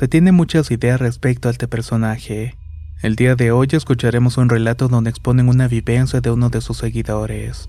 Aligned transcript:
Se 0.00 0.08
tiene 0.08 0.32
muchas 0.32 0.70
ideas 0.70 0.98
respecto 0.98 1.48
a 1.48 1.50
este 1.50 1.68
personaje. 1.68 2.56
El 3.02 3.16
día 3.16 3.34
de 3.34 3.52
hoy 3.52 3.68
escucharemos 3.70 4.38
un 4.38 4.48
relato 4.48 4.88
donde 4.88 5.10
exponen 5.10 5.50
una 5.50 5.68
vivencia 5.68 6.22
de 6.22 6.30
uno 6.30 6.48
de 6.48 6.62
sus 6.62 6.78
seguidores. 6.78 7.68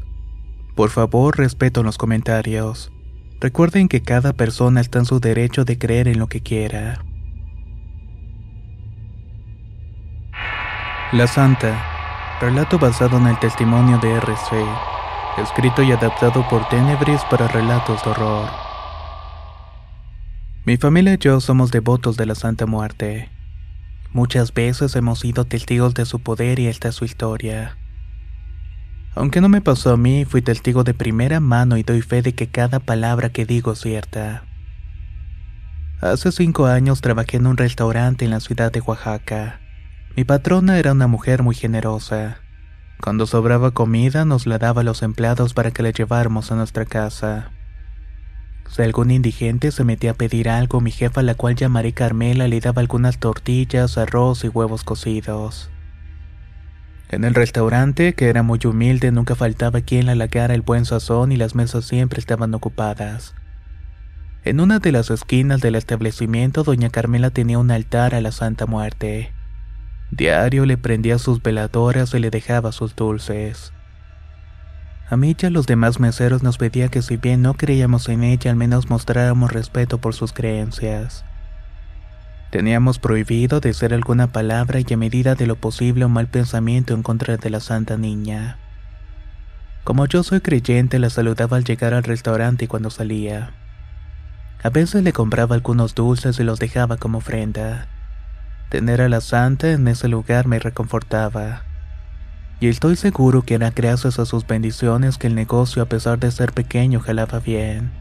Por 0.74 0.92
favor, 0.92 1.38
respeto 1.38 1.82
en 1.82 1.88
los 1.88 1.98
comentarios. 1.98 2.90
Recuerden 3.42 3.90
que 3.90 4.02
cada 4.02 4.32
persona 4.32 4.80
está 4.80 5.00
en 5.00 5.06
su 5.08 5.20
derecho 5.20 5.66
de 5.66 5.78
creer 5.78 6.08
en 6.08 6.20
lo 6.20 6.28
que 6.28 6.40
quiera. 6.40 7.04
La 11.12 11.28
Santa. 11.28 12.40
Relato 12.40 12.80
basado 12.80 13.18
en 13.18 13.28
el 13.28 13.40
testimonio 13.40 13.98
de 13.98 14.09
RC. 14.09 14.56
Escrito 15.38 15.84
y 15.84 15.92
adaptado 15.92 16.48
por 16.48 16.66
Tenebris 16.70 17.20
para 17.30 17.50
relatos 17.50 18.02
de 18.06 18.09
horror. 18.09 18.71
Mi 20.64 20.78
familia 20.78 21.16
y 21.16 21.17
yo 21.17 21.42
somos 21.42 21.72
devotos 21.72 22.17
de 22.17 22.28
la 22.28 22.36
Santa 22.36 22.67
Muerte. 22.67 23.30
Muchas 24.14 24.54
veces 24.54 24.95
hemos 24.95 25.18
sido 25.18 25.45
testigos 25.45 25.95
de 25.95 26.06
su 26.06 26.20
poder 26.20 26.59
y 26.59 26.68
esta 26.68 26.90
es 26.90 26.95
su 26.95 27.03
historia. 27.03 27.80
Aunque 29.16 29.41
no 29.41 29.50
me 29.50 29.62
pasó 29.62 29.91
a 29.91 29.97
mí, 29.97 30.24
fui 30.24 30.44
testigo 30.44 30.84
de 30.84 30.94
primera 30.94 31.40
mano 31.40 31.78
y 31.78 31.84
doy 31.84 32.03
fe 32.03 32.22
de 32.22 32.36
que 32.36 32.46
cada 32.46 32.80
palabra 32.80 33.30
que 33.30 33.47
digo 33.47 33.72
es 33.72 33.80
cierta. 33.80 34.44
Hace 36.00 36.31
cinco 36.31 36.68
años 36.68 37.02
trabajé 37.02 37.38
en 37.38 37.47
un 37.47 37.57
restaurante 37.57 38.25
en 38.25 38.31
la 38.31 38.40
ciudad 38.40 38.72
de 38.72 38.81
Oaxaca. 38.81 39.62
Mi 40.16 40.25
patrona 40.25 40.78
era 40.78 40.91
una 40.91 41.07
mujer 41.07 41.41
muy 41.41 41.56
generosa. 41.56 42.38
Cuando 43.02 43.25
sobraba 43.25 43.72
comida 43.72 44.25
nos 44.25 44.46
la 44.46 44.59
daba 44.59 44.81
a 44.81 44.84
los 44.84 45.02
empleados 45.02 45.56
para 45.56 45.72
que 45.72 45.81
la 45.81 45.90
lleváramos 45.90 46.52
a 46.52 46.56
nuestra 46.56 46.86
casa. 46.86 47.50
Si 48.70 48.82
algún 48.82 49.12
indigente 49.12 49.72
se 49.72 49.84
metía 49.84 50.12
a 50.12 50.14
pedir 50.14 50.50
algo, 50.50 50.80
mi 50.82 50.92
jefa, 50.92 51.22
la 51.22 51.36
cual 51.36 51.56
llamaré 51.56 51.94
Carmela, 51.94 52.48
le 52.48 52.60
daba 52.60 52.82
algunas 52.82 53.18
tortillas, 53.20 53.98
arroz 53.98 54.44
y 54.44 54.48
huevos 54.48 54.84
cocidos. 54.84 55.70
En 57.10 57.26
el 57.26 57.36
restaurante, 57.36 58.14
que 58.14 58.30
era 58.30 58.42
muy 58.42 58.60
humilde, 58.64 59.12
nunca 59.12 59.36
faltaba 59.36 59.82
quien 59.82 60.06
le 60.06 60.14
halagara 60.14 60.54
el 60.54 60.62
buen 60.62 60.86
sazón 60.86 61.34
y 61.34 61.38
las 61.38 61.56
mesas 61.56 61.84
siempre 61.84 62.20
estaban 62.20 62.54
ocupadas. 62.54 63.36
En 64.46 64.62
una 64.62 64.80
de 64.80 64.94
las 64.94 65.12
esquinas 65.12 65.60
del 65.60 65.76
establecimiento, 65.76 66.64
doña 66.64 66.90
Carmela 66.90 67.30
tenía 67.30 67.60
un 67.60 67.70
altar 67.70 68.16
a 68.16 68.22
la 68.22 68.32
Santa 68.32 68.66
Muerte. 68.66 69.34
Diario 70.10 70.66
le 70.66 70.78
prendía 70.78 71.20
sus 71.20 71.44
veladoras 71.44 72.14
y 72.14 72.20
le 72.20 72.30
dejaba 72.30 72.72
sus 72.72 72.96
dulces. 72.96 73.74
A 75.12 75.18
mí 75.18 75.36
y 75.38 75.46
a 75.46 75.50
los 75.50 75.68
demás 75.68 76.00
meseros 76.00 76.42
nos 76.42 76.58
pedía 76.58 76.88
que 76.88 77.02
si 77.02 77.18
bien 77.18 77.42
no 77.42 77.56
creíamos 77.56 78.08
en 78.08 78.24
ella, 78.24 78.50
al 78.50 78.56
menos 78.56 78.90
mostráramos 78.90 79.52
respeto 79.52 79.98
por 79.98 80.14
sus 80.14 80.32
creencias. 80.32 81.26
Teníamos 82.50 82.98
prohibido 82.98 83.60
decir 83.60 83.94
alguna 83.94 84.28
palabra 84.28 84.80
y 84.80 84.94
a 84.94 84.96
medida 84.96 85.36
de 85.36 85.48
lo 85.48 85.58
posible 85.58 86.06
un 86.06 86.14
mal 86.14 86.28
pensamiento 86.28 86.94
en 86.94 87.04
contra 87.04 87.36
de 87.36 87.50
la 87.50 87.60
santa 87.60 87.98
niña. 87.98 88.58
Como 89.84 90.06
yo 90.06 90.24
soy 90.24 90.40
creyente, 90.40 90.98
la 90.98 91.10
saludaba 91.10 91.58
al 91.58 91.66
llegar 91.66 91.94
al 91.94 92.04
restaurante 92.04 92.64
y 92.64 92.68
cuando 92.70 92.90
salía. 92.90 93.52
A 94.64 94.70
veces 94.70 95.04
le 95.04 95.12
compraba 95.12 95.56
algunos 95.56 95.94
dulces 95.94 96.40
y 96.40 96.44
los 96.44 96.58
dejaba 96.58 96.96
como 96.96 97.18
ofrenda. 97.18 97.90
Tener 98.70 99.02
a 99.02 99.10
la 99.10 99.20
santa 99.20 99.72
en 99.72 99.90
ese 99.90 100.08
lugar 100.08 100.48
me 100.48 100.58
reconfortaba 100.58 101.64
y 102.62 102.68
estoy 102.68 102.96
seguro 102.96 103.42
que 103.42 103.56
era 103.56 103.72
gracias 103.72 104.20
a 104.20 104.26
sus 104.26 104.46
bendiciones 104.46 105.18
que 105.18 105.26
el 105.26 105.34
negocio 105.34 105.82
a 105.82 105.88
pesar 105.88 106.20
de 106.20 106.30
ser 106.30 106.54
pequeño 106.54 107.00
jalaba 107.00 107.40
bien. 107.40 107.92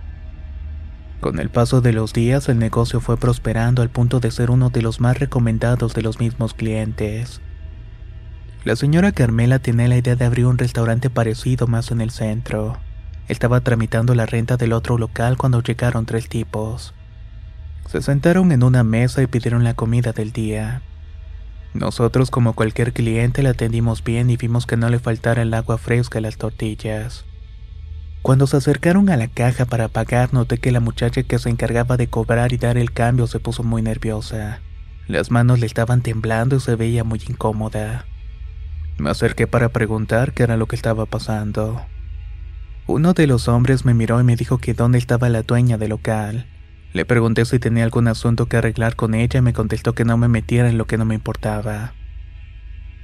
Con 1.21 1.39
el 1.41 1.49
paso 1.49 1.81
de 1.81 1.95
los 1.95 2.13
días 2.13 2.47
el 2.51 2.59
negocio 2.59 3.01
fue 3.01 3.17
prosperando 3.17 3.81
al 3.81 3.89
punto 3.89 4.21
de 4.21 4.31
ser 4.31 4.51
uno 4.51 4.69
de 4.69 4.83
los 4.83 5.01
más 5.01 5.19
recomendados 5.19 5.95
de 5.95 6.03
los 6.03 6.21
mismos 6.21 6.53
clientes. 6.53 7.41
La 8.63 8.77
señora 8.77 9.13
Carmela 9.13 9.61
tenía 9.61 9.89
la 9.89 9.97
idea 9.97 10.15
de 10.15 10.27
abrir 10.27 10.45
un 10.45 10.59
restaurante 10.59 11.09
parecido 11.09 11.67
más 11.67 11.91
en 11.91 12.03
el 12.03 12.11
centro. 12.11 12.77
Estaba 13.29 13.63
tramitando 13.63 14.15
la 14.15 14.27
renta 14.27 14.59
del 14.59 14.75
otro 14.75 14.99
local 14.99 15.39
cuando 15.39 15.63
llegaron 15.63 16.05
tres 16.05 16.29
tipos. 16.29 16.93
Se 17.89 18.03
sentaron 18.03 18.53
en 18.53 18.63
una 18.63 18.85
mesa 18.85 19.23
y 19.23 19.27
pidieron 19.27 19.65
la 19.65 19.73
comida 19.73 20.13
del 20.13 20.33
día. 20.33 20.83
Nosotros 21.75 22.31
como 22.31 22.55
cualquier 22.55 22.93
cliente 22.93 23.43
le 23.43 23.51
atendimos 23.51 24.03
bien 24.03 24.29
y 24.31 24.37
vimos 24.37 24.67
que 24.67 24.77
no 24.77 24.89
le 24.89 24.99
faltara 24.99 25.43
el 25.43 25.55
agua 25.55 25.79
fresca 25.79 26.19
y 26.19 26.23
las 26.23 26.37
tortillas. 26.37 27.25
Cuando 28.23 28.47
se 28.47 28.57
acercaron 28.57 29.09
a 29.09 29.17
la 29.17 29.29
caja 29.29 29.65
para 29.65 29.89
pagar 29.89 30.35
noté 30.35 30.59
que 30.59 30.73
la 30.73 30.81
muchacha 30.81 31.23
que 31.23 31.39
se 31.39 31.49
encargaba 31.49 31.97
de 31.97 32.09
cobrar 32.09 32.53
y 32.53 32.59
dar 32.59 32.77
el 32.77 32.93
cambio 32.93 33.27
se 33.27 33.41
puso 33.41 33.63
muy 33.63 33.83
nerviosa. 33.83 34.61
Las 35.07 35.31
manos 35.31 35.59
le 35.59 35.67
estaban 35.67 36.03
temblando 36.03 36.57
y 36.57 36.61
se 36.61 36.77
veía 36.77 37.03
muy 37.03 37.21
incómoda. 37.27 38.05
Me 38.99 39.11
acerqué 39.11 39.47
para 39.47 39.71
preguntar 39.71 40.33
qué 40.33 40.43
era 40.43 40.57
lo 40.57 40.67
que 40.67 40.77
estaba 40.77 41.07
pasando. 41.07 41.81
Uno 42.87 43.15
de 43.15 43.27
los 43.27 43.49
hombres 43.49 43.85
me 43.85 43.95
miró 43.95 44.21
y 44.21 44.25
me 44.25 44.37
dijo 44.37 44.59
que 44.59 44.75
dónde 44.75 44.99
estaba 44.99 45.29
la 45.29 45.43
dueña 45.43 45.79
del 45.79 45.91
local. 45.91 46.47
Le 46.93 47.05
pregunté 47.05 47.45
si 47.45 47.59
tenía 47.59 47.85
algún 47.85 48.09
asunto 48.09 48.47
que 48.47 48.57
arreglar 48.57 48.97
con 48.97 49.15
ella 49.15 49.39
y 49.39 49.43
me 49.43 49.53
contestó 49.53 49.95
que 49.95 50.05
no 50.05 50.17
me 50.17 50.27
metiera 50.27 50.69
en 50.69 50.77
lo 50.77 50.87
que 50.87 50.99
no 50.99 51.05
me 51.05 51.15
importaba. 51.15 51.95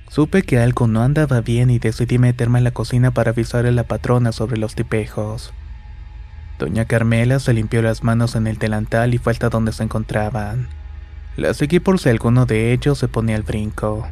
Supe 0.09 0.43
que 0.43 0.59
algo 0.59 0.87
no 0.87 1.03
andaba 1.03 1.41
bien 1.41 1.71
y 1.71 1.79
decidí 1.79 2.19
meterme 2.19 2.59
en 2.59 2.65
la 2.65 2.71
cocina 2.73 3.13
para 3.13 3.31
avisarle 3.31 3.69
a 3.69 3.73
la 3.73 3.85
patrona 3.85 4.33
sobre 4.33 4.57
los 4.57 4.75
tipejos. 4.75 5.53
Doña 6.59 6.87
Carmela 6.87 7.39
se 7.39 7.53
limpió 7.53 7.83
las 7.83 8.03
manos 8.03 8.35
en 8.35 8.47
el 8.47 8.59
delantal 8.59 9.15
y 9.15 9.19
fue 9.19 9.35
donde 9.35 9.73
se 9.73 9.83
encontraban. 9.83 10.69
La 11.37 11.55
seguí 11.55 11.81
por 11.81 12.01
si 12.01 12.09
alguno 12.09 12.47
de 12.47 12.73
ellos 12.73 12.99
se 12.99 13.09
ponía 13.09 13.37
al 13.37 13.43
brinco. 13.43 14.09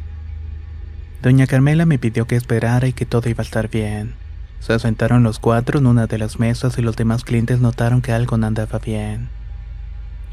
Doña 1.21 1.47
Carmela 1.47 1.85
me 1.85 1.97
pidió 1.97 2.27
que 2.27 2.35
esperara 2.35 2.87
y 2.87 2.93
que 2.93 3.05
todo 3.05 3.29
iba 3.29 3.41
a 3.41 3.45
estar 3.45 3.69
bien. 3.69 4.13
Se 4.59 4.77
sentaron 4.79 5.23
los 5.23 5.39
cuatro 5.39 5.79
en 5.79 5.87
una 5.87 6.07
de 6.07 6.17
las 6.17 6.39
mesas 6.39 6.77
y 6.77 6.81
los 6.81 6.95
demás 6.95 7.23
clientes 7.23 7.59
notaron 7.59 8.01
que 8.01 8.11
algo 8.11 8.37
no 8.37 8.47
andaba 8.47 8.79
bien. 8.79 9.29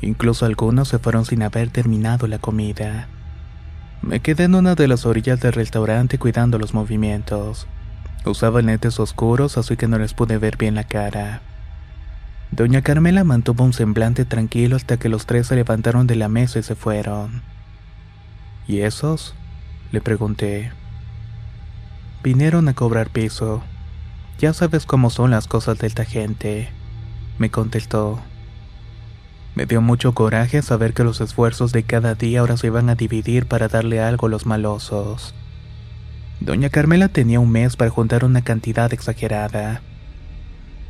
Incluso 0.02 0.44
algunos 0.44 0.88
se 0.88 0.98
fueron 0.98 1.24
sin 1.24 1.42
haber 1.42 1.70
terminado 1.70 2.26
la 2.26 2.38
comida. 2.38 3.08
Me 4.02 4.18
quedé 4.18 4.44
en 4.44 4.56
una 4.56 4.74
de 4.74 4.88
las 4.88 5.06
orillas 5.06 5.40
del 5.40 5.52
restaurante 5.52 6.18
cuidando 6.18 6.58
los 6.58 6.74
movimientos. 6.74 7.68
Usaba 8.24 8.60
lentes 8.62 8.98
oscuros 8.98 9.56
así 9.56 9.76
que 9.76 9.86
no 9.86 9.98
les 9.98 10.12
pude 10.12 10.38
ver 10.38 10.56
bien 10.56 10.74
la 10.74 10.84
cara. 10.84 11.40
Doña 12.50 12.82
Carmela 12.82 13.22
mantuvo 13.22 13.64
un 13.64 13.72
semblante 13.72 14.24
tranquilo 14.24 14.74
hasta 14.74 14.96
que 14.96 15.08
los 15.08 15.24
tres 15.24 15.46
se 15.46 15.54
levantaron 15.54 16.08
de 16.08 16.16
la 16.16 16.28
mesa 16.28 16.58
y 16.58 16.64
se 16.64 16.74
fueron. 16.74 17.42
¿Y 18.66 18.80
esos? 18.80 19.34
Le 19.92 20.00
pregunté. 20.00 20.72
Vinieron 22.24 22.68
a 22.68 22.74
cobrar 22.74 23.08
piso. 23.10 23.62
Ya 24.38 24.52
sabes 24.52 24.84
cómo 24.84 25.10
son 25.10 25.30
las 25.30 25.46
cosas 25.46 25.78
de 25.78 25.86
esta 25.86 26.04
gente, 26.04 26.70
me 27.38 27.50
contestó. 27.50 28.20
Me 29.54 29.66
dio 29.66 29.82
mucho 29.82 30.14
coraje 30.14 30.62
saber 30.62 30.94
que 30.94 31.04
los 31.04 31.20
esfuerzos 31.20 31.72
de 31.72 31.82
cada 31.82 32.14
día 32.14 32.40
ahora 32.40 32.56
se 32.56 32.68
iban 32.68 32.88
a 32.88 32.94
dividir 32.94 33.46
para 33.46 33.68
darle 33.68 34.00
algo 34.00 34.26
a 34.26 34.30
los 34.30 34.46
malosos. 34.46 35.34
Doña 36.40 36.70
Carmela 36.70 37.08
tenía 37.08 37.38
un 37.38 37.50
mes 37.50 37.76
para 37.76 37.90
juntar 37.90 38.24
una 38.24 38.42
cantidad 38.42 38.92
exagerada. 38.92 39.82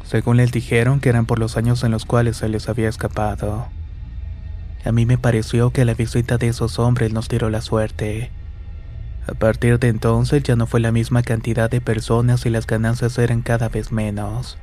Según 0.04 0.36
les 0.36 0.52
dijeron 0.52 1.00
que 1.00 1.08
eran 1.08 1.26
por 1.26 1.38
los 1.38 1.56
años 1.56 1.82
en 1.82 1.90
los 1.90 2.04
cuales 2.04 2.36
se 2.36 2.48
les 2.48 2.68
había 2.68 2.88
escapado. 2.88 3.66
A 4.84 4.92
mí 4.92 5.06
me 5.06 5.18
pareció 5.18 5.70
que 5.70 5.84
la 5.84 5.94
visita 5.94 6.38
de 6.38 6.48
esos 6.48 6.78
hombres 6.78 7.12
nos 7.12 7.28
tiró 7.28 7.50
la 7.50 7.60
suerte. 7.60 8.30
A 9.26 9.34
partir 9.34 9.78
de 9.78 9.88
entonces 9.88 10.42
ya 10.42 10.56
no 10.56 10.66
fue 10.66 10.80
la 10.80 10.92
misma 10.92 11.22
cantidad 11.22 11.70
de 11.70 11.80
personas 11.80 12.46
y 12.46 12.50
las 12.50 12.66
ganancias 12.66 13.18
eran 13.18 13.42
cada 13.42 13.68
vez 13.68 13.92
menos. 13.92 14.58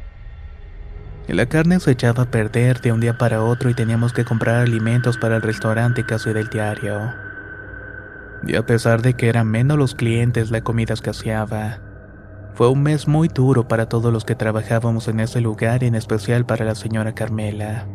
La 1.31 1.45
carne 1.45 1.79
se 1.79 1.91
echaba 1.91 2.23
a 2.23 2.31
perder 2.31 2.81
de 2.81 2.91
un 2.91 2.99
día 2.99 3.17
para 3.17 3.43
otro 3.43 3.69
y 3.69 3.75
teníamos 3.75 4.13
que 4.13 4.25
comprar 4.25 4.55
alimentos 4.55 5.17
para 5.17 5.35
el 5.35 5.41
restaurante 5.43 6.03
casi 6.03 6.33
del 6.33 6.49
diario. 6.49 7.13
Y 8.45 8.55
a 8.55 8.65
pesar 8.65 9.01
de 9.03 9.13
que 9.13 9.29
eran 9.29 9.47
menos 9.47 9.77
los 9.77 9.93
clientes, 9.93 10.49
la 10.49 10.61
comida 10.61 10.93
escaseaba. 10.93 11.79
Fue 12.55 12.67
un 12.69 12.81
mes 12.81 13.07
muy 13.07 13.27
duro 13.27 13.67
para 13.67 13.87
todos 13.87 14.11
los 14.11 14.25
que 14.25 14.35
trabajábamos 14.35 15.07
en 15.07 15.19
ese 15.19 15.39
lugar 15.39 15.83
y 15.83 15.85
en 15.85 15.95
especial 15.95 16.45
para 16.45 16.65
la 16.65 16.75
señora 16.75 17.13
Carmela. 17.13 17.85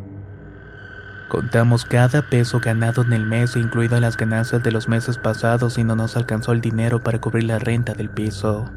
Contamos 1.29 1.83
cada 1.85 2.23
peso 2.23 2.61
ganado 2.61 3.03
en 3.03 3.13
el 3.13 3.25
mes, 3.25 3.57
incluidas 3.57 3.99
las 3.99 4.17
ganancias 4.17 4.63
de 4.63 4.71
los 4.71 4.87
meses 4.87 5.17
pasados, 5.17 5.77
y 5.77 5.83
no 5.83 5.95
nos 5.95 6.15
alcanzó 6.15 6.53
el 6.53 6.61
dinero 6.61 7.03
para 7.03 7.19
cubrir 7.19 7.43
la 7.43 7.59
renta 7.59 7.93
del 7.93 8.09
piso. 8.09 8.71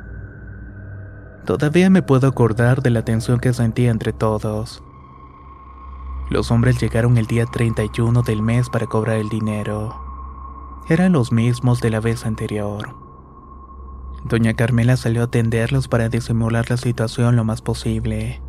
Todavía 1.49 1.89
me 1.89 2.03
puedo 2.03 2.29
acordar 2.29 2.83
de 2.83 2.91
la 2.91 3.07
tensión 3.07 3.41
que 3.41 3.55
sentí 3.55 3.87
entre 3.87 4.13
todos. 4.13 4.83
Los 6.29 6.51
hombres 6.51 6.79
llegaron 6.79 7.17
el 7.17 7.25
día 7.25 7.47
31 7.47 8.21
del 8.21 8.43
mes 8.43 8.69
para 8.69 8.87
cobrar 8.87 9.17
el 9.17 9.31
dinero. 9.31 9.99
Eran 10.91 11.13
los 11.13 11.33
mismos 11.33 11.81
de 11.81 11.89
la 11.89 12.01
vez 12.01 12.27
anterior. 12.27 12.95
Doña 14.27 14.53
Carmela 14.53 14.99
salió 14.99 15.23
a 15.23 15.25
atenderlos 15.25 15.89
para 15.89 16.11
disimular 16.11 16.69
la 16.69 16.77
situación 16.77 17.35
lo 17.35 17.45
más 17.45 17.63
posible. 17.63 18.43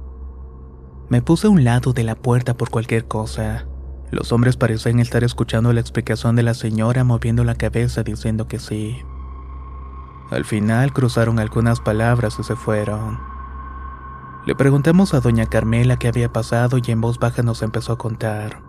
Me 1.07 1.21
puse 1.21 1.47
a 1.47 1.51
un 1.51 1.63
lado 1.63 1.93
de 1.93 2.03
la 2.03 2.15
puerta 2.15 2.53
por 2.55 2.69
cualquier 2.69 3.07
cosa. 3.07 3.65
Los 4.11 4.33
hombres 4.33 4.57
parecían 4.57 4.99
estar 4.99 5.23
escuchando 5.23 5.71
la 5.71 5.79
explicación 5.79 6.35
de 6.35 6.43
la 6.43 6.53
señora 6.53 7.05
moviendo 7.05 7.45
la 7.45 7.55
cabeza 7.55 8.03
diciendo 8.03 8.49
que 8.49 8.59
sí. 8.59 8.97
Al 10.31 10.45
final 10.45 10.93
cruzaron 10.93 11.39
algunas 11.39 11.79
palabras 11.79 12.37
y 12.39 12.43
se 12.43 12.55
fueron. 12.55 13.19
Le 14.45 14.55
preguntamos 14.55 15.13
a 15.13 15.19
doña 15.19 15.47
Carmela 15.47 15.97
qué 15.97 16.07
había 16.07 16.31
pasado 16.31 16.77
y 16.77 16.91
en 16.91 17.01
voz 17.01 17.19
baja 17.19 17.43
nos 17.43 17.61
empezó 17.61 17.93
a 17.93 17.97
contar. 17.97 18.61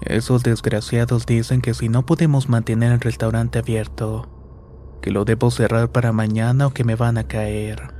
Esos 0.00 0.42
desgraciados 0.42 1.26
dicen 1.26 1.60
que 1.60 1.74
si 1.74 1.88
no 1.88 2.06
podemos 2.06 2.48
mantener 2.48 2.92
el 2.92 3.00
restaurante 3.00 3.58
abierto, 3.58 4.28
que 5.02 5.10
lo 5.10 5.24
debo 5.24 5.50
cerrar 5.50 5.90
para 5.90 6.12
mañana 6.12 6.66
o 6.66 6.70
que 6.70 6.84
me 6.84 6.94
van 6.94 7.18
a 7.18 7.24
caer. 7.24 7.94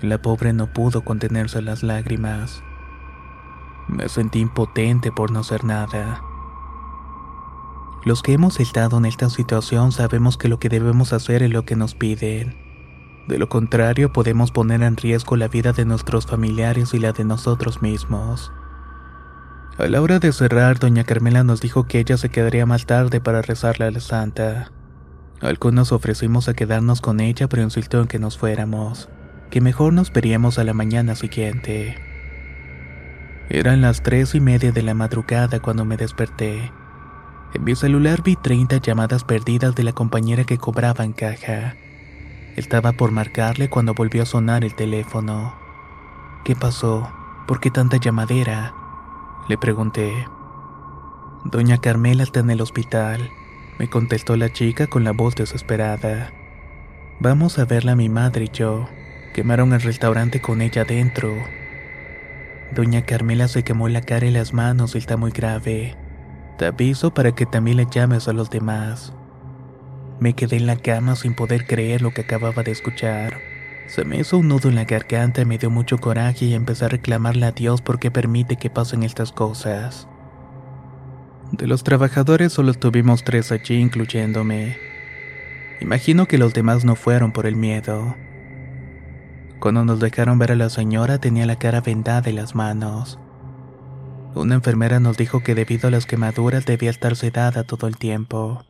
La 0.00 0.22
pobre 0.22 0.52
no 0.52 0.72
pudo 0.72 1.04
contenerse 1.04 1.60
las 1.60 1.82
lágrimas. 1.82 2.62
Me 3.88 4.08
sentí 4.08 4.40
impotente 4.40 5.10
por 5.12 5.30
no 5.30 5.40
hacer 5.40 5.64
nada. 5.64 6.22
Los 8.04 8.22
que 8.22 8.32
hemos 8.32 8.60
estado 8.60 8.98
en 8.98 9.04
esta 9.04 9.28
situación 9.28 9.92
sabemos 9.92 10.36
que 10.36 10.48
lo 10.48 10.58
que 10.58 10.68
debemos 10.68 11.12
hacer 11.12 11.42
es 11.42 11.50
lo 11.50 11.64
que 11.64 11.76
nos 11.76 11.94
piden. 11.94 12.56
De 13.26 13.38
lo 13.38 13.48
contrario, 13.48 14.12
podemos 14.12 14.52
poner 14.52 14.82
en 14.82 14.96
riesgo 14.96 15.36
la 15.36 15.48
vida 15.48 15.72
de 15.72 15.84
nuestros 15.84 16.26
familiares 16.26 16.94
y 16.94 16.98
la 16.98 17.12
de 17.12 17.24
nosotros 17.24 17.82
mismos. 17.82 18.52
A 19.76 19.86
la 19.86 20.00
hora 20.00 20.18
de 20.18 20.32
cerrar, 20.32 20.78
doña 20.78 21.04
Carmela 21.04 21.44
nos 21.44 21.60
dijo 21.60 21.86
que 21.86 21.98
ella 21.98 22.16
se 22.16 22.30
quedaría 22.30 22.66
más 22.66 22.86
tarde 22.86 23.20
para 23.20 23.42
rezarle 23.42 23.84
a 23.84 23.90
la 23.90 24.00
santa. 24.00 24.72
Algunos 25.40 25.92
ofrecimos 25.92 26.48
a 26.48 26.54
quedarnos 26.54 27.00
con 27.00 27.20
ella, 27.20 27.48
pero 27.48 27.62
insistió 27.62 28.00
en 28.00 28.08
que 28.08 28.18
nos 28.18 28.38
fuéramos, 28.38 29.08
que 29.50 29.60
mejor 29.60 29.92
nos 29.92 30.12
veríamos 30.12 30.58
a 30.58 30.64
la 30.64 30.72
mañana 30.72 31.14
siguiente. 31.14 31.96
Eran 33.50 33.80
las 33.80 34.02
tres 34.02 34.34
y 34.34 34.40
media 34.40 34.72
de 34.72 34.82
la 34.82 34.94
madrugada 34.94 35.60
cuando 35.60 35.84
me 35.84 35.96
desperté. 35.96 36.72
En 37.54 37.64
mi 37.64 37.74
celular 37.74 38.22
vi 38.22 38.36
30 38.36 38.76
llamadas 38.78 39.24
perdidas 39.24 39.74
de 39.74 39.82
la 39.82 39.92
compañera 39.92 40.44
que 40.44 40.58
cobraba 40.58 41.04
en 41.04 41.12
caja. 41.12 41.76
Estaba 42.56 42.92
por 42.92 43.10
marcarle 43.10 43.70
cuando 43.70 43.94
volvió 43.94 44.22
a 44.22 44.26
sonar 44.26 44.64
el 44.64 44.74
teléfono. 44.74 45.54
¿Qué 46.44 46.54
pasó? 46.54 47.10
¿Por 47.46 47.60
qué 47.60 47.70
tanta 47.70 47.96
llamadera? 47.96 48.74
Le 49.48 49.56
pregunté. 49.56 50.12
Doña 51.44 51.78
Carmela 51.78 52.22
está 52.22 52.40
en 52.40 52.50
el 52.50 52.60
hospital, 52.60 53.30
me 53.78 53.88
contestó 53.88 54.36
la 54.36 54.52
chica 54.52 54.88
con 54.88 55.04
la 55.04 55.12
voz 55.12 55.36
desesperada. 55.36 56.32
Vamos 57.20 57.58
a 57.58 57.64
verla 57.64 57.94
mi 57.94 58.08
madre 58.08 58.44
y 58.44 58.50
yo. 58.50 58.88
Quemaron 59.32 59.72
el 59.72 59.80
restaurante 59.80 60.40
con 60.40 60.60
ella 60.60 60.84
dentro. 60.84 61.32
Doña 62.72 63.02
Carmela 63.02 63.48
se 63.48 63.62
quemó 63.62 63.88
la 63.88 64.02
cara 64.02 64.26
y 64.26 64.30
las 64.30 64.52
manos 64.52 64.96
está 64.96 65.16
muy 65.16 65.30
grave. 65.30 65.96
Te 66.58 66.66
aviso 66.66 67.14
para 67.14 67.32
que 67.36 67.46
también 67.46 67.76
le 67.76 67.86
llames 67.88 68.26
a 68.26 68.32
los 68.32 68.50
demás. 68.50 69.12
Me 70.18 70.32
quedé 70.32 70.56
en 70.56 70.66
la 70.66 70.74
cama 70.74 71.14
sin 71.14 71.34
poder 71.34 71.68
creer 71.68 72.02
lo 72.02 72.10
que 72.10 72.22
acababa 72.22 72.64
de 72.64 72.72
escuchar. 72.72 73.38
Se 73.86 74.04
me 74.04 74.18
hizo 74.18 74.38
un 74.38 74.48
nudo 74.48 74.68
en 74.68 74.74
la 74.74 74.84
garganta 74.84 75.40
y 75.40 75.44
me 75.44 75.56
dio 75.56 75.70
mucho 75.70 75.98
coraje 75.98 76.46
y 76.46 76.54
empecé 76.54 76.86
a 76.86 76.88
reclamarle 76.88 77.46
a 77.46 77.52
Dios 77.52 77.80
porque 77.80 78.10
permite 78.10 78.56
que 78.56 78.70
pasen 78.70 79.04
estas 79.04 79.30
cosas. 79.30 80.08
De 81.52 81.68
los 81.68 81.84
trabajadores 81.84 82.52
solo 82.52 82.72
estuvimos 82.72 83.22
tres 83.22 83.52
allí, 83.52 83.76
incluyéndome. 83.76 84.76
Imagino 85.80 86.26
que 86.26 86.38
los 86.38 86.54
demás 86.54 86.84
no 86.84 86.96
fueron 86.96 87.30
por 87.30 87.46
el 87.46 87.54
miedo. 87.54 88.16
Cuando 89.60 89.84
nos 89.84 90.00
dejaron 90.00 90.40
ver 90.40 90.50
a 90.50 90.56
la 90.56 90.70
señora 90.70 91.18
tenía 91.18 91.46
la 91.46 91.56
cara 91.56 91.80
vendada 91.80 92.28
y 92.28 92.32
las 92.32 92.56
manos. 92.56 93.20
Una 94.34 94.54
enfermera 94.54 95.00
nos 95.00 95.16
dijo 95.16 95.42
que 95.42 95.54
debido 95.54 95.88
a 95.88 95.90
las 95.90 96.06
quemaduras 96.06 96.66
debía 96.66 96.90
estar 96.90 97.16
sedada 97.16 97.64
todo 97.64 97.86
el 97.86 97.96
tiempo. 97.96 98.64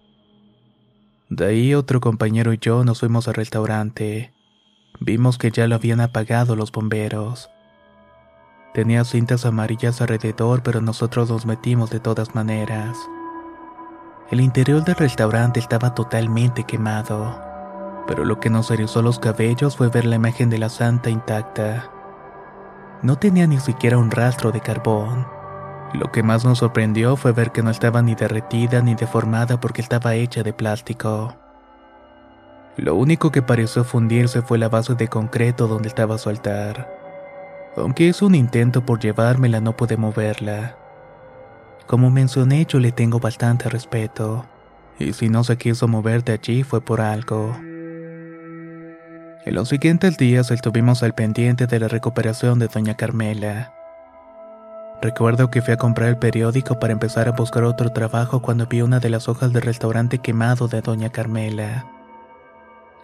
De 1.28 1.46
ahí 1.46 1.74
otro 1.74 2.00
compañero 2.00 2.52
y 2.52 2.58
yo 2.58 2.84
nos 2.84 3.00
fuimos 3.00 3.28
al 3.28 3.34
restaurante. 3.34 4.32
Vimos 5.00 5.36
que 5.36 5.50
ya 5.50 5.66
lo 5.66 5.74
habían 5.74 6.00
apagado 6.00 6.56
los 6.56 6.72
bomberos. 6.72 7.50
Tenía 8.72 9.04
cintas 9.04 9.44
amarillas 9.44 10.00
alrededor, 10.00 10.62
pero 10.62 10.80
nosotros 10.80 11.30
nos 11.30 11.44
metimos 11.44 11.90
de 11.90 12.00
todas 12.00 12.34
maneras. 12.34 12.96
El 14.30 14.40
interior 14.40 14.84
del 14.84 14.94
restaurante 14.94 15.60
estaba 15.60 15.94
totalmente 15.94 16.64
quemado, 16.64 17.40
pero 18.06 18.24
lo 18.24 18.40
que 18.40 18.50
nos 18.50 18.70
erizó 18.70 19.02
los 19.02 19.18
cabellos 19.18 19.76
fue 19.76 19.88
ver 19.88 20.04
la 20.04 20.16
imagen 20.16 20.50
de 20.50 20.58
la 20.58 20.68
santa 20.68 21.10
intacta. 21.10 21.90
No 23.02 23.16
tenía 23.16 23.46
ni 23.46 23.58
siquiera 23.58 23.96
un 23.96 24.10
rastro 24.10 24.50
de 24.50 24.60
carbón. 24.60 25.37
Lo 25.94 26.12
que 26.12 26.22
más 26.22 26.44
nos 26.44 26.58
sorprendió 26.58 27.16
fue 27.16 27.32
ver 27.32 27.50
que 27.50 27.62
no 27.62 27.70
estaba 27.70 28.02
ni 28.02 28.14
derretida 28.14 28.82
ni 28.82 28.94
deformada 28.94 29.58
porque 29.58 29.80
estaba 29.80 30.14
hecha 30.14 30.42
de 30.42 30.52
plástico. 30.52 31.34
Lo 32.76 32.94
único 32.94 33.32
que 33.32 33.42
pareció 33.42 33.84
fundirse 33.84 34.42
fue 34.42 34.58
la 34.58 34.68
base 34.68 34.94
de 34.94 35.08
concreto 35.08 35.66
donde 35.66 35.88
estaba 35.88 36.18
su 36.18 36.28
altar. 36.28 36.88
Aunque 37.76 38.04
hizo 38.04 38.26
un 38.26 38.34
intento 38.34 38.84
por 38.84 39.00
llevármela, 39.00 39.60
no 39.60 39.76
pude 39.76 39.96
moverla. 39.96 40.76
Como 41.86 42.10
mencioné, 42.10 42.66
yo 42.66 42.78
le 42.78 42.92
tengo 42.92 43.18
bastante 43.18 43.68
respeto, 43.68 44.44
y 44.98 45.12
si 45.14 45.28
no 45.28 45.42
se 45.42 45.56
quiso 45.56 45.88
mover 45.88 46.22
de 46.22 46.34
allí 46.34 46.62
fue 46.62 46.80
por 46.80 47.00
algo. 47.00 47.56
En 49.44 49.54
los 49.54 49.70
siguientes 49.70 50.18
días 50.18 50.50
estuvimos 50.50 51.02
al 51.02 51.14
pendiente 51.14 51.66
de 51.66 51.80
la 51.80 51.88
recuperación 51.88 52.58
de 52.58 52.68
doña 52.68 52.94
Carmela. 52.94 53.77
Recuerdo 55.00 55.48
que 55.48 55.62
fui 55.62 55.74
a 55.74 55.76
comprar 55.76 56.08
el 56.08 56.18
periódico 56.18 56.80
para 56.80 56.92
empezar 56.92 57.28
a 57.28 57.32
buscar 57.32 57.62
otro 57.62 57.90
trabajo 57.90 58.42
cuando 58.42 58.66
vi 58.66 58.82
una 58.82 58.98
de 58.98 59.10
las 59.10 59.28
hojas 59.28 59.52
del 59.52 59.62
restaurante 59.62 60.18
quemado 60.18 60.66
de 60.66 60.80
Doña 60.80 61.10
Carmela. 61.10 61.86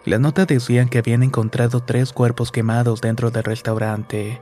La 0.03 0.19
nota 0.19 0.45
decía 0.45 0.85
que 0.85 0.97
habían 0.97 1.23
encontrado 1.23 1.79
tres 1.79 2.11
cuerpos 2.11 2.51
quemados 2.51 2.99
dentro 2.99 3.31
del 3.31 3.43
restaurante. 3.43 4.41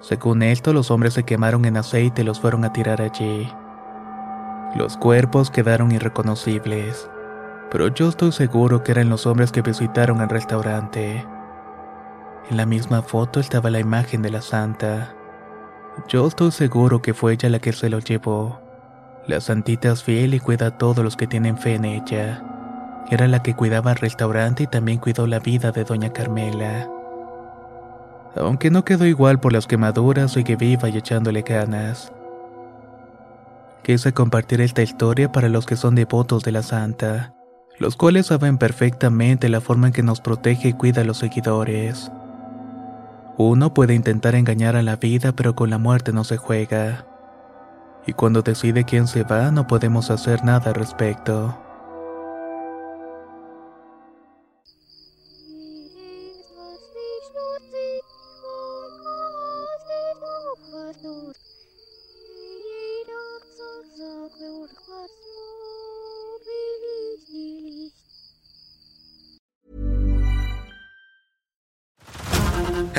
Según 0.00 0.42
esto, 0.42 0.74
los 0.74 0.90
hombres 0.90 1.14
se 1.14 1.24
quemaron 1.24 1.64
en 1.64 1.78
aceite 1.78 2.22
y 2.22 2.24
los 2.24 2.40
fueron 2.40 2.64
a 2.64 2.72
tirar 2.74 3.00
allí. 3.00 3.50
Los 4.76 4.98
cuerpos 4.98 5.50
quedaron 5.50 5.92
irreconocibles, 5.92 7.08
pero 7.70 7.88
yo 7.88 8.10
estoy 8.10 8.32
seguro 8.32 8.84
que 8.84 8.92
eran 8.92 9.08
los 9.08 9.26
hombres 9.26 9.50
que 9.50 9.62
visitaron 9.62 10.20
el 10.20 10.28
restaurante. 10.28 11.26
En 12.50 12.56
la 12.58 12.66
misma 12.66 13.00
foto 13.00 13.40
estaba 13.40 13.70
la 13.70 13.80
imagen 13.80 14.20
de 14.20 14.30
la 14.30 14.42
santa. 14.42 15.14
Yo 16.08 16.26
estoy 16.26 16.52
seguro 16.52 17.02
que 17.02 17.14
fue 17.14 17.34
ella 17.34 17.48
la 17.48 17.58
que 17.58 17.72
se 17.72 17.88
lo 17.88 17.98
llevó. 17.98 18.60
La 19.26 19.40
santita 19.40 19.92
es 19.92 20.02
fiel 20.02 20.34
y 20.34 20.40
cuida 20.40 20.66
a 20.66 20.78
todos 20.78 21.04
los 21.04 21.16
que 21.16 21.26
tienen 21.26 21.56
fe 21.56 21.74
en 21.74 21.84
ella. 21.84 22.42
Era 23.10 23.28
la 23.28 23.42
que 23.42 23.54
cuidaba 23.54 23.92
el 23.92 23.98
restaurante 23.98 24.64
y 24.64 24.66
también 24.66 24.98
cuidó 24.98 25.26
la 25.26 25.38
vida 25.38 25.70
de 25.70 25.84
doña 25.84 26.12
Carmela. 26.12 26.88
Aunque 28.36 28.70
no 28.70 28.84
quedó 28.84 29.06
igual 29.06 29.38
por 29.38 29.52
las 29.52 29.66
quemaduras, 29.66 30.32
sigue 30.32 30.56
viva 30.56 30.88
y 30.88 30.96
echándole 30.96 31.42
ganas. 31.42 32.12
Quise 33.82 34.12
compartir 34.12 34.60
esta 34.60 34.82
historia 34.82 35.30
para 35.30 35.48
los 35.48 35.66
que 35.66 35.76
son 35.76 35.94
devotos 35.94 36.42
de 36.42 36.52
la 36.52 36.62
santa, 36.62 37.34
los 37.78 37.96
cuales 37.96 38.26
saben 38.26 38.56
perfectamente 38.56 39.48
la 39.48 39.60
forma 39.60 39.88
en 39.88 39.92
que 39.92 40.02
nos 40.02 40.20
protege 40.20 40.68
y 40.68 40.72
cuida 40.72 41.02
a 41.02 41.04
los 41.04 41.18
seguidores. 41.18 42.10
Uno 43.38 43.72
puede 43.74 43.94
intentar 43.94 44.34
engañar 44.34 44.76
a 44.76 44.82
la 44.82 44.96
vida, 44.96 45.32
pero 45.32 45.54
con 45.54 45.70
la 45.70 45.78
muerte 45.78 46.12
no 46.12 46.24
se 46.24 46.36
juega 46.36 47.06
y 48.06 48.12
cuando 48.12 48.42
decide 48.42 48.84
quién 48.84 49.06
se 49.06 49.22
va 49.22 49.50
no 49.50 49.66
podemos 49.66 50.10
hacer 50.10 50.44
nada 50.44 50.70
al 50.70 50.74
respecto. 50.74 51.58